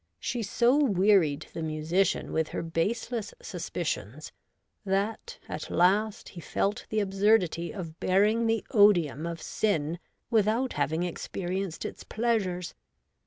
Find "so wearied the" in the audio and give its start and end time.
0.41-1.61